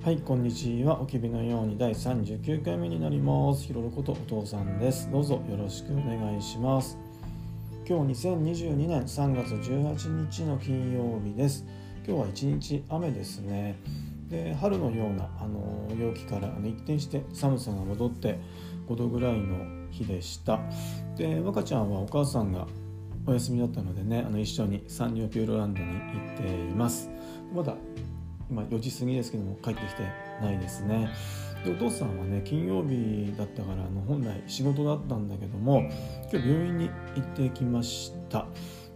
[0.00, 1.00] はいこんにちは。
[1.00, 3.64] おきびのように第39回目になります。
[3.64, 5.10] ひろろことお父さんです。
[5.10, 6.96] どうぞよろしくお願いします。
[7.86, 11.66] 今日2022年3月18日の金曜日です。
[12.06, 13.76] 今日は一日雨ですね。
[14.30, 18.38] で春のようなあの陽気から一転して寒さが戻って
[18.88, 20.60] 5度ぐらいの日でした。
[21.16, 22.68] で若ちゃんはお母さんが
[23.26, 27.10] お休みだったのでねあの一緒にサンリオピューロランドに行っています。
[27.52, 27.74] まだ
[28.50, 30.02] 今4時過ぎですけども帰ってきて
[30.40, 31.10] ないですね。
[31.64, 35.90] でお父さんはね金曜日だったからあの本来仕事だったんだけども
[36.32, 38.46] 今日病院に行ってきました。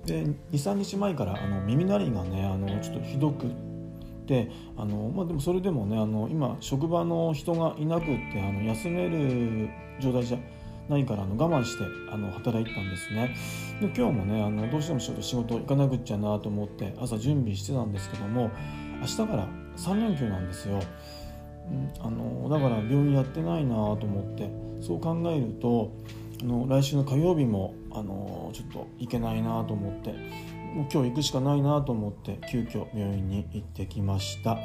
[0.07, 3.47] で23日前からあの耳鳴りがねあのちょっとひどく
[4.27, 9.69] てあの、まあ、でもそれでもねあの今職場の人がいなくってあの休める
[10.01, 10.39] 状態じゃ
[10.89, 13.35] ないからあの我慢してあの働いてたんですね。
[13.81, 18.51] で今日もねあのどうしても仕事行かなくっちゃなと思って朝準備してたんですけども
[19.03, 20.81] 明日から3連休なんですよ、
[21.69, 24.49] うん、あのだから病院やってないなと思って
[24.81, 25.93] そう考えると
[26.41, 30.13] あの来週の火曜日もあのちょっと行けないなと思って
[30.75, 34.57] もう今日行くしかないなと思って急遽病院に行ってきました。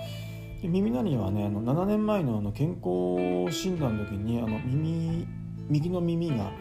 [0.61, 5.27] で耳鳴りはねあの7年前のあの健康診断の時にあの耳
[5.69, 6.51] 右の耳が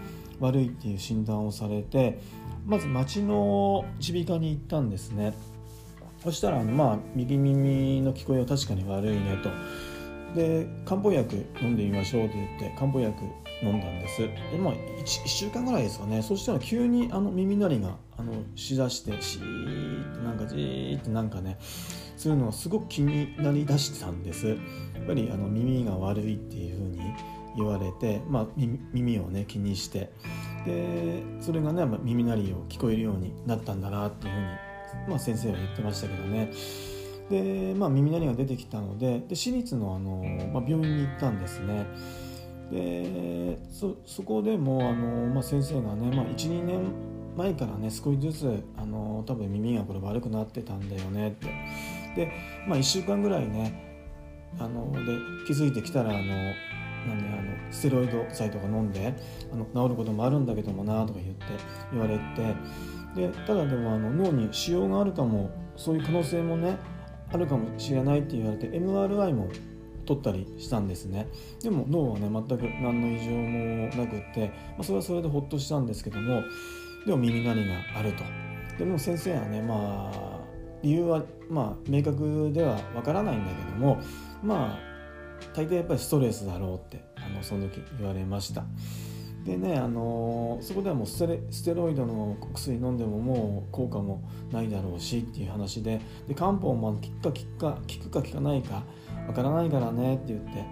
[0.41, 2.21] 悪いっていう診断をされて
[2.67, 5.33] まず町の耳鼻科に行ったんですね。
[6.27, 9.51] そしたらまあ右耳の聞こえは確かに悪いねと。
[10.35, 13.17] で漢方薬飲んでみましょうって言って漢方薬
[13.63, 14.23] 飲んだんです。
[14.23, 16.23] でまあ 1, 1週間ぐらいですかね。
[16.23, 21.59] そしたら急にあの耳鳴りがあのしだしてシーってなんかジーってなんかね
[22.17, 24.49] そういうのがすごく気になりだしてたんです。
[24.49, 24.57] やっ
[25.07, 27.01] ぱりあの耳が悪いっていうふうに
[27.57, 28.47] 言われて、まあ、
[28.93, 30.11] 耳をね気にして。
[30.67, 34.47] でそれがね、耳鳴りを聞こえるようになったんだなっていうふうに、
[35.09, 36.51] まあ、先生は言ってましたけどね。
[37.31, 40.23] で、まあ、耳鳴りが出てきたのでで私立のあの、
[40.53, 41.87] まあ、病院に行ったんですね。
[42.71, 46.93] でそそこでもあの、まあ、先生がね、まあ、12年
[47.37, 51.47] 前からね少しずつあの多分耳がこれ悪くなってたんだよねって。
[52.17, 52.33] で、
[52.67, 53.87] まあ、1週間ぐらいね
[54.59, 55.13] あので
[55.47, 59.15] 気づいてきたらあのなんであのステロイド剤とか飲んで
[59.53, 61.45] あの治ることもあるんだけどもなとか言って
[61.93, 62.23] 言われて
[63.17, 66.77] でただでもあの脳に腫瘍があるかもそういう可能性もね
[67.33, 69.49] あるかもしれないって言われて MRI も
[70.05, 71.27] 取ったりしたんですね。
[71.63, 76.43] でも脳はね全く何の異常もなくって、まあ、それはそれでほっとしたんですけども
[77.05, 78.23] でも耳鳴りがあると。
[78.79, 80.41] でも先生はねまあ
[80.83, 83.99] 理由はまあ明確ではわからないんだけども
[84.43, 84.79] まあ
[85.55, 88.65] 大抵やっぱりストレスだろうってあのその時言われました。
[89.47, 94.21] でね、あのそこではもうステステロイドの薬飲んでももう効果も
[94.51, 98.83] ないだろうしっていう話でで漢方も効くか効くか効くか効かないか
[99.29, 100.65] わからないからねって言って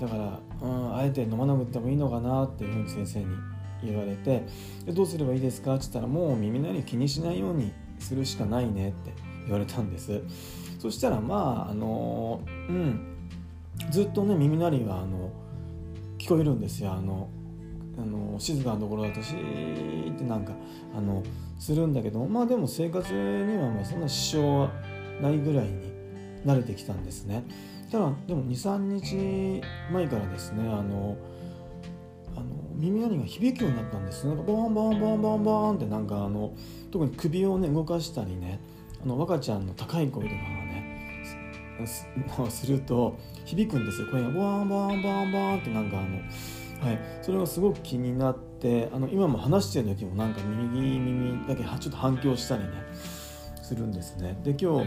[0.00, 3.26] だから、うん、あえて飲まなくてもいいのかなっていうふうに先生に
[3.82, 4.46] 言われて
[4.86, 9.12] でどうすればいいですかって言ったらもう耳鳴り気にしないようにするしかないねって
[9.44, 10.22] 言われたんです。
[10.78, 13.18] そしたらまああのうん
[13.90, 15.30] ずっとね耳鳴りはあの
[16.18, 16.92] 聞こえるんですよ。
[16.92, 17.28] あの
[17.98, 20.52] あの静かなところだとシーってなんか
[20.96, 21.22] あの
[21.58, 24.70] するんだけどまあでも生活にはまあそんな支障は
[25.20, 25.92] ないぐらいに
[26.44, 27.44] 慣れてきたんですね。
[27.90, 29.62] ただでも23日
[29.92, 31.16] 前からですねあの
[32.36, 34.34] あの耳鳴りが響くようになったんですね。
[34.34, 36.52] ボンボンボンボンボンってなんかあの
[36.90, 38.58] 特に首をね動かしたりね
[39.02, 41.24] あの若ちゃんの高い声とかがね
[42.50, 44.08] すると響くんですよ。
[44.10, 46.18] 声がボンボンボンボンってなんかあの、
[46.80, 52.70] はい、それがすごく気になってあの今も話してる時もなんか右耳だけちょっと反響したりね
[53.62, 54.38] するんですね。
[54.44, 54.86] で今日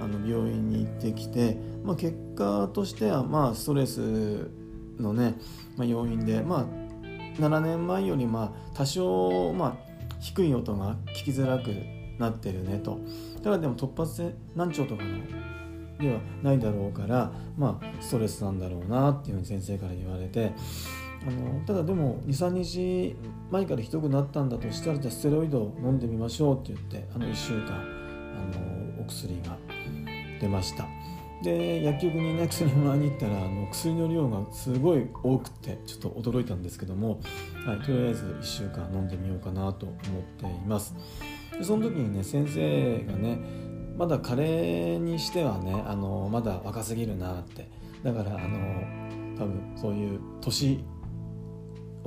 [0.00, 4.50] あの病院に行ってきて、まあ、結果としてはまあストレス
[4.98, 5.34] のね、
[5.76, 6.66] まあ、要因で、まあ、
[7.40, 9.76] 7年前よりまあ多少、まあ、
[10.20, 11.70] 低い音が聞きづらく
[12.18, 13.00] なってるねと
[13.42, 15.08] ただでも突発性難聴とかの
[15.98, 20.52] ではないだろうからまあストレスなんだろうなっていうふうに先生から言われて
[21.26, 23.16] あのただでも23日
[23.50, 29.56] 前からひどくなったんだとしたらじゃあステロイドを飲んでみましょうって言ってあの1週間あのお薬が
[30.40, 30.86] 出ました。
[31.42, 37.20] で薬局にね薬もらいに行ったらあの薬の量がすごい多くてちょっと驚いたんですけども、
[37.64, 39.96] はい、とりあえず1週間飲んでみようかなと思っ
[40.36, 40.94] ています。
[41.52, 43.38] でその時にね先生がね
[43.96, 47.68] まだカレーにしてはねあのまだ若すぎるなって。
[48.02, 48.58] だからあの
[49.36, 50.84] 多分そういう年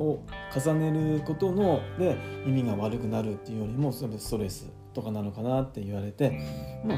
[0.02, 6.42] を重ねることので耳が悪くなるっていうよりもそれストレスとかなのかなって言われて
[6.84, 6.98] まあ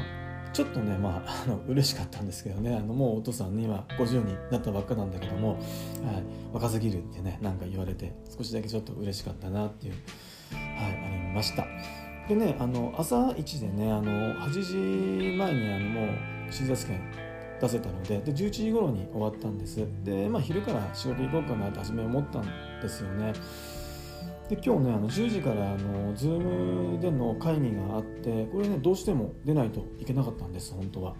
[0.52, 2.74] ちょっとねまあ あの嬉しかったんですけどね。
[2.74, 5.60] あのもうお父さんには50になったばっかなんだけども、はい、
[6.52, 9.94] 若すぎるってねなんか言われて少しだけちょっと嬉しかったなっていう、
[10.52, 11.66] はい、ありました。
[12.28, 16.04] でねあの朝一でねあの8時前にあのも
[16.48, 17.00] う診察券
[17.64, 19.86] 出せたのでで11時頃に終わったんです。
[20.04, 22.44] で、まあ、昼から仕事行こうかなって初め思ったん
[22.80, 23.32] ですよね。
[24.48, 31.14] で今日ねあの10時からあの Zoom での会議があってこれねどうしても出ないといけなかったんです本当は。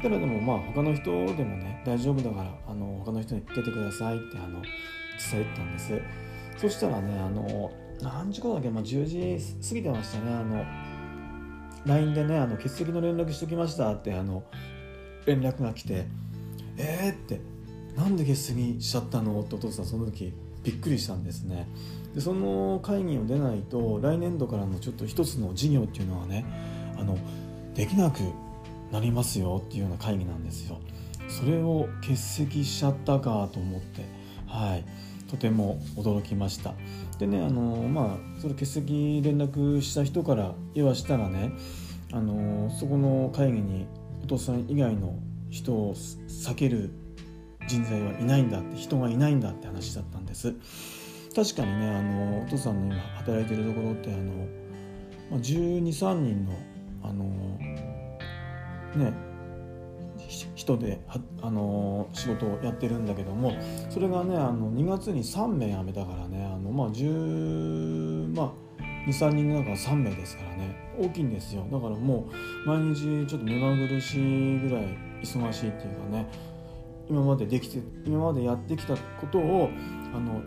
[0.00, 6.00] ただでもまあ他の人でもね大丈夫だからあの他の人に出てくださいってあの伝えたんです。
[6.56, 10.32] そしたらねあの何時頃だっけ、まあ、10時過ぎてましたね。
[10.32, 10.64] あの
[11.86, 14.44] LINE でねあの欠席の連絡しときましたってあの
[15.26, 16.06] 連絡が来て
[16.76, 17.40] えーって
[17.96, 19.40] なんで欠席しちゃったの？
[19.40, 20.32] ってお父さんその時
[20.62, 21.68] びっくりしたんですね。
[22.14, 26.44] でその会議を出ないと来年度からのちょっと一つの事業っていうのはね
[26.98, 27.18] あの
[27.74, 28.20] できなく
[28.92, 30.78] なりますよっていうような会議なんですよ。
[31.28, 34.04] それを欠席しちゃったかと思って
[34.46, 34.84] はい。
[35.30, 36.74] とても驚きました。
[37.18, 41.52] でねあのまあそれ欠席連絡した人から言わしたらね
[42.12, 43.86] あのそこの会議に
[44.30, 45.18] お父さん以外の
[45.50, 46.90] 人を避ける
[47.66, 50.54] 人材はいないんだって人がいないんだって話だったんです。
[51.34, 54.46] 確かにねあのお父さんの今働いてるところってあの、
[55.32, 56.52] ま、1 2 3人の
[57.02, 57.24] あの
[58.94, 59.12] ね
[60.54, 61.00] 人で
[61.42, 63.54] あの仕事をやってるんだけども
[63.88, 68.52] それがねあの2月に3名辞めたからねあの、まあ10まあ、
[69.06, 70.76] 23人の中は3名ですからね。
[70.98, 71.66] 大きいんですよ。
[71.70, 72.28] だからも
[72.64, 76.26] う毎日ちょっと目まぐるしいぐらい忙しいっていうかね。
[77.08, 79.70] 今までできて今までやってきたことを
[80.14, 80.42] あの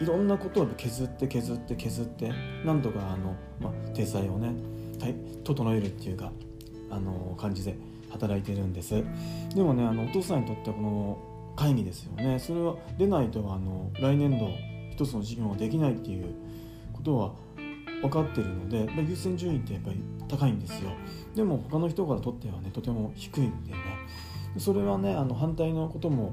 [0.00, 2.30] いろんなことを削って削って削って
[2.64, 4.48] なんとかあの、まあ、体裁をね、
[5.00, 5.14] はい、
[5.44, 6.30] 整えるっていうか
[6.90, 7.76] あの感じで
[8.10, 9.02] 働いてるんです。
[9.54, 11.18] でもねあのお父さんにとってはこの
[11.56, 12.38] 会議ですよね。
[12.38, 14.48] それは出ないとあの来年度
[14.90, 16.34] 一つの事業ができないっていう
[16.92, 17.32] ことは
[18.04, 20.90] 分かってるのでま優先順位ってやっぱり高いんですよ。
[21.34, 23.78] でも他の人からとってはねとても低いんでね。
[24.58, 26.32] それはねあの反対のことも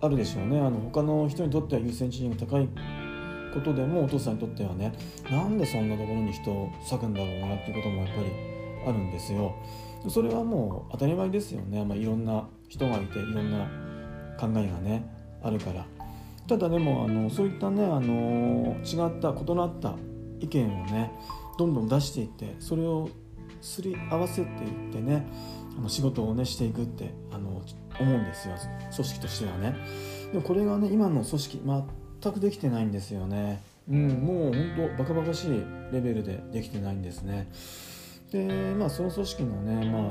[0.00, 0.58] あるでしょうね。
[0.58, 2.68] あの他の人にとっては優先順位が高い
[3.52, 4.94] ことでもお父さんにとってはね
[5.30, 8.26] なんでそんなところに人を割くんだろうなっていうこともやっぱり
[8.88, 9.54] あるんですよ。
[10.08, 13.66] それはもう当たり前ですよね、まあ、いろんな人がいていろんな
[14.40, 15.06] 考えがね
[15.42, 15.84] あるから。
[16.48, 19.94] ただでもあのそういったねあの違った異なった
[20.42, 21.12] 意見をね
[21.58, 23.08] どんどん出していってそれを
[23.60, 25.26] すり合わせていってね
[25.78, 27.62] あの仕事をねしていくってあの
[28.00, 28.54] 思うんですよ。
[28.94, 29.76] 組織としてはね。
[30.32, 31.62] でもこれがね今の組織
[32.22, 33.62] 全くできてないんですよね。
[33.88, 37.50] うんもう本当バカバカしいレベルでできてないんですね。
[38.30, 40.02] でまあその組織のねまあ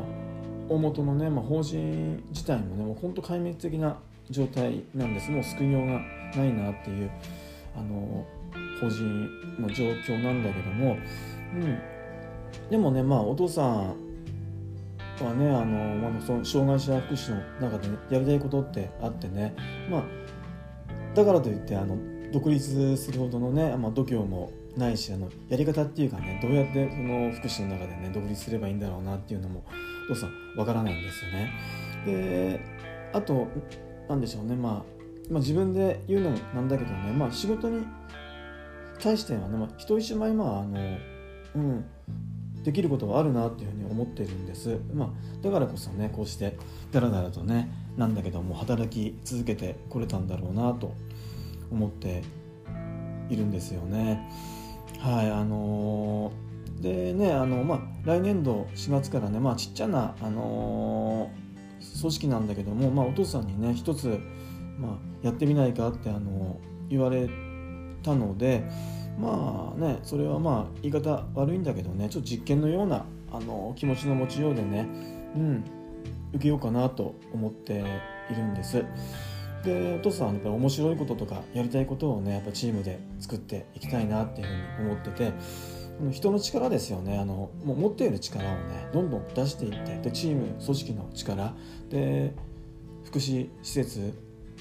[0.70, 4.00] 大元のね、まあ、法人自体もねもう本当壊滅的な
[4.30, 5.32] 状態なんです。
[5.32, 6.00] もう救いようが
[6.36, 7.12] ないなっていう
[7.76, 8.26] あの
[8.82, 9.30] 法人
[9.60, 10.98] の状況なんだけども、
[11.54, 11.80] うん、
[12.70, 13.96] でもねまあお父さん
[15.24, 19.54] はねあの、まあ、その障害者福祉の中で、ね、やりたいことってあってね。
[19.90, 20.04] まあ
[21.16, 21.98] だからといってあの
[22.32, 29.66] 独立するほどのね、まあ、度胸もないしあのやり方っていうかねどうやってその福祉の中でね独立すればいいんだろうなっていうのも
[30.10, 31.52] お父さんわからないんですよね。
[32.06, 32.62] で
[33.14, 33.48] あと
[34.08, 34.74] 何でしょうね、まあ、
[35.30, 37.86] まあ自分で言うのもなんだけどね、まあ、仕事に
[39.02, 40.98] 対してはね、まあ、人一枚まああの
[41.56, 41.86] うん
[42.64, 45.10] できることはあるなっていうふうに思ってるんです、まあ、
[45.42, 46.56] だからこそねこうして
[46.92, 50.94] だらだらとねなんだけども働き続けてこれたんだろうなと
[51.72, 52.22] 思って
[53.30, 54.30] いるんですよね。
[55.00, 64.20] はいあのー、でねあのまあ来年度4月からねまあちっちゃなあのー、組織なんだけども、まあ、お父さんにね一つ、
[64.78, 64.92] まあ、
[65.24, 67.30] やってみないかってあの言われ
[68.02, 68.64] たので
[69.20, 74.88] まあねそれはまあ言い方悪いんだけどねちょっと実験のようなあの気持ちの持ちようでね
[75.36, 75.64] うん
[76.34, 77.74] 受けようかなと思って
[78.30, 78.86] いるんです。
[79.64, 85.34] でお父さんやっぱり面白いこととかやりたいことをねやっぱチームで作っていきたいなっていうふうに思ってて
[86.12, 91.54] 人の力ですよねあのもう持っている力をねどんどん出していってでチーム組織の力
[91.90, 92.34] で
[93.06, 94.14] 福祉施設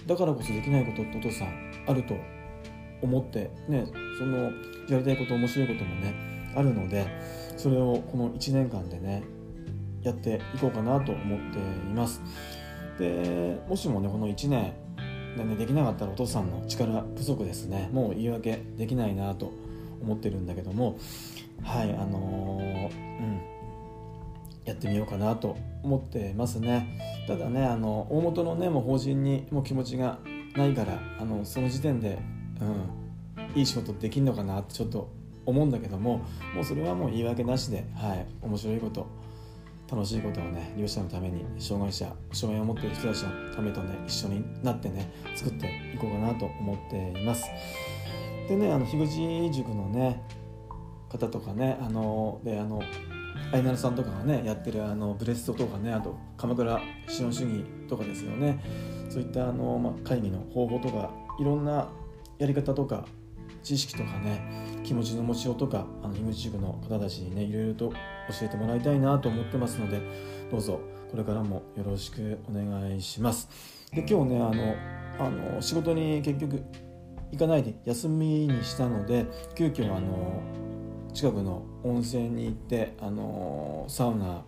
[0.06, 2.14] だからこそできないことってお父さんあると
[3.02, 3.86] 思ってね
[4.18, 4.52] その
[4.88, 7.06] やりたいこと面白いこともねあるので
[7.56, 9.22] それをこの1年間でね
[10.02, 12.22] やっていこうかなと思っています。
[12.98, 14.72] でもしもねこの1年
[15.36, 19.52] で,、ね、できなかったらお父さんの力不足ですねもう言い訳できないなと
[20.02, 20.98] 思ってるんだけども
[21.62, 23.40] はいあのー、うん
[24.64, 27.26] やってみようかなと思ってますね。
[27.26, 30.18] ただねあの大元のねもう法人にもう気持ちが
[30.54, 32.18] ないからあのその時点で、
[32.60, 35.10] うん、いい仕事できんのかなってちょっと
[35.46, 36.18] 思うんだけども
[36.54, 39.06] もうそれはもう言い訳なしで、はい、面白いこと
[39.90, 47.46] 楽しいことをね利用者のために障害者障害を持っている人たちのためとね一緒になってね作っていこうかなと思っています。
[48.48, 50.22] でねあの樋口塾のね
[51.08, 52.82] 方とかねあのであの
[53.52, 58.62] アイナルさんとかがねやってるあのブレストとかねあと鎌倉資本主義とかですよね。
[59.08, 61.88] そういったあの、まあ、会議の方法とかいろんな
[62.40, 63.04] やり方とか
[63.62, 64.40] 知識とかね
[64.82, 67.96] 気持ちの持ちようとかあの樋口塾の方たちにねいろいろと教
[68.46, 70.00] えてもらいたいなと思ってますので
[70.50, 70.80] どうぞ
[71.10, 73.48] これからもよろしくお願いします。
[73.92, 76.62] で今日ねあのあの仕事に結局
[77.32, 80.42] 行かないで休みにしたので急遽あの
[81.12, 84.44] 近くの温泉に行ってあのサウナ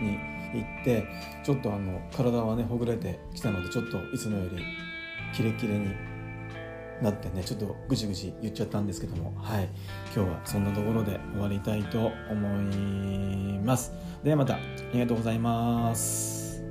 [0.00, 0.18] に
[0.54, 1.06] 行って
[1.44, 4.62] ちょっとあの体はねほぐれてきたのでちょっといつもより
[5.34, 6.17] キレキレに
[7.02, 9.68] なってねちょっとぐじぐじ言っちゃったんですけどもはい。
[10.14, 13.92] 今日はそんなところで終わりたいと思います。
[14.22, 14.54] ではまた。
[14.54, 14.58] あ
[14.92, 16.62] りがとうございます。